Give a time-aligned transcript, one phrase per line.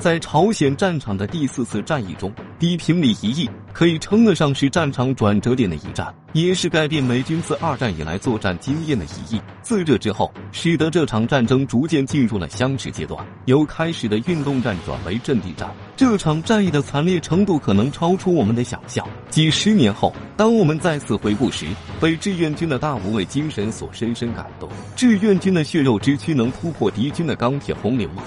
[0.00, 9.38] 在朝鲜战场的第四次战役中，地平里一役可以称得上是战场转折点的一战，也是改变美军自二战以来作战经验的一役。
[9.60, 15.68] 自这之后，使得这场战争逐渐进入了相持阶段，由开始的运动战转为阵地战。
[15.98, 19.06] 这场战役的惨烈程度可能超出我们的想象。
[19.28, 21.66] 几十年后，当我们再次回顾时，
[22.00, 24.66] 被志愿军的大无畏精神所深深感动。
[24.96, 28.22] 志愿军的血肉之躯能突破敌军的钢铁洪流吗？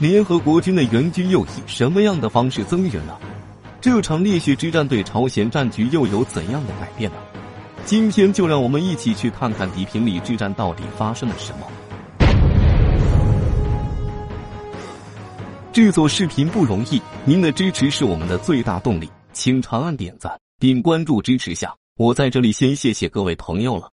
[0.00, 3.14] 联合国军的援军又以什么样的方式增援呢？
[3.82, 7.18] 这场烈血之战对朝鲜战局又有怎样的改变呢？
[7.84, 11.66] 今天就让我们一起去看看地平里之战到底发生了什么。
[15.70, 21.76] 制作视频不容易，您的支持是我们的最大动力，请长按点赞并关注支持下。
[21.98, 23.90] 我在这里先谢谢各位朋友了。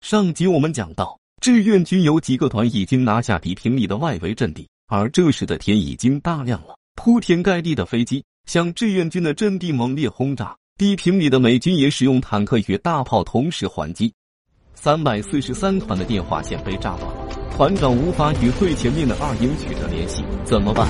[0.00, 4.66] 上集我们讲到，志愿军有几个团已经拿下地平里的外围阵地。
[4.92, 14.12] 而这时的天已经大亮了，铺天盖地的飞机向志愿军的阵地猛烈轰炸，地平里的美军也使用坦克与大炮同时还击。
[14.74, 20.86] 三百四十三团的电话线被炸断了，团长无法与最前面的二营取得联系，怎么办？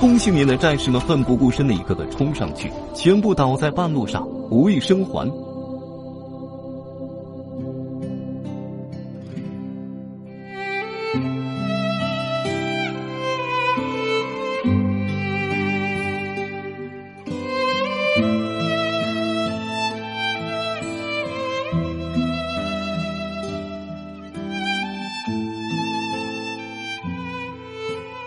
[0.00, 5.30] 通信连的战士们奋不顾身的一个个冲上去，全部倒在半路上，无一生还。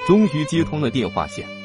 [0.05, 1.62] 终于接通了电话线。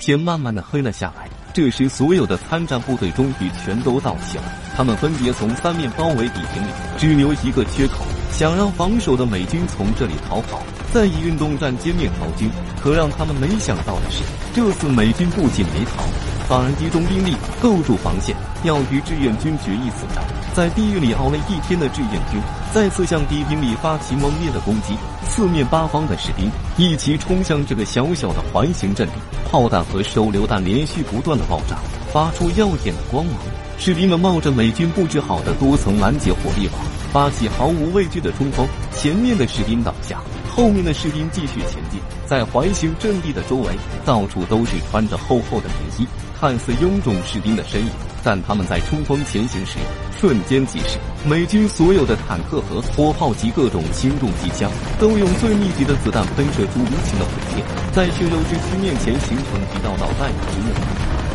[0.00, 4.44] 天慢慢的黑了下来，这时所有的参战部队终于全都到齐了。
[4.74, 7.98] 他们分别从三面包围敌营里，只留一个缺口，
[8.32, 12.50] 想让防守的美军从这里逃跑，再以运动战歼灭逃军。
[12.82, 14.22] 可让他们没想到的是，
[14.54, 16.02] 这次美军不仅没逃，
[16.50, 18.34] 反而集中兵力构筑防线，
[18.64, 20.24] 要与志愿军决一死战。
[20.52, 22.42] 在地狱里熬了一天的志愿军，
[22.74, 24.96] 再次向敌兵里发起猛烈的攻击。
[25.28, 29.12] 四面八方的士兵一齐冲向这个小小的环形阵地，
[29.48, 31.76] 炮弹和手榴弹连续不断的爆炸，
[32.12, 33.36] 发出耀眼的光芒。
[33.78, 38.66] 士兵们冒着美军布置好的多层拦截火力网，发起毫无畏惧的冲锋。
[38.92, 42.00] 前面的士兵倒下，后面的士兵继续前进。
[42.26, 43.70] 在环形阵地的周围，
[44.04, 46.06] 到处都是穿着厚厚的棉衣、
[46.40, 47.90] 看似臃肿士兵的身影。
[48.22, 49.78] 但他们在冲锋前行时，
[50.18, 50.98] 瞬间即逝。
[51.24, 61.29] 美军所有的坦克和火炮及各种轻重机枪，都用最密集的子弹喷射出无情的火焰，在血肉之躯面前形成一道道弹雨之幕。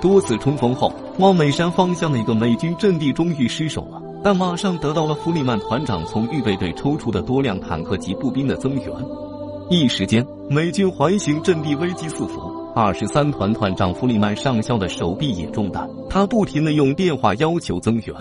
[0.00, 4.02] 多次冲锋后，往美山方向的一个美军阵地终于失守了。
[4.22, 8.86] 但马上得到了弗里曼团长从预备队抽出的多辆坦克及步兵的增援，
[9.70, 12.40] 一时间美军环形阵地危机四伏。
[12.74, 18.14] 二十三团团长弗里曼上校的手臂也中弹，他不停的用电话要求增援。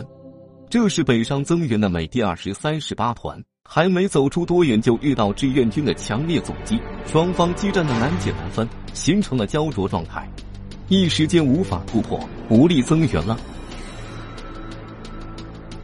[0.70, 10.28] 这是北上增援的美第二十三十八团，还没走出多远就遇到志愿军的强烈阻击，双方激战的难解难分，形成了焦灼状态，
[10.90, 12.18] 一时间无法突破，
[12.50, 13.38] 无力增援了。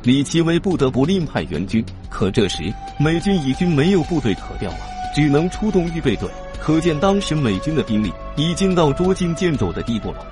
[0.01, 4.77] 李奇微不得不另派援军，可这时美军已经没有部队可调了，
[5.13, 6.29] 只能出动预备队。
[6.57, 10.25] 可见当时美军的兵力已经到捉襟见肘的地步了。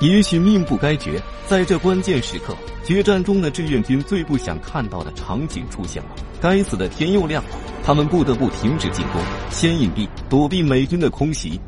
[0.00, 6.08] 也许命不该绝，在这关键时刻，决战中的志愿军最不想看到的场景出现了。
[6.40, 7.50] 该死的天又亮了，
[7.84, 11.60] 他们不得不停止进攻，先隐蔽躲避美军的空袭。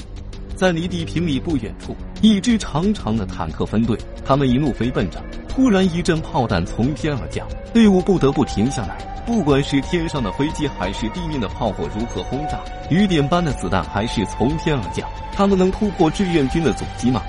[0.59, 5.22] 在离地平里不远处，一支长长的坦克分队，他们一路飞奔着。
[5.49, 8.99] 突然一阵炮弹从天而降，队伍不得不停下来。
[9.25, 12.59] 不管是天上的飞机还是地面的炮火如何轰炸，
[12.91, 15.09] 雨点般的子弹还是从天而降。
[15.33, 17.22] 他们能突破志愿军的阻击吗？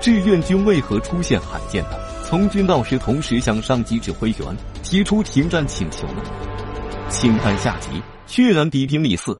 [0.00, 6.22] 志愿军为何出现罕见的从军到时同时向上级指挥员提出停战请求呢？
[7.08, 9.38] 请看下集：血染地平里四。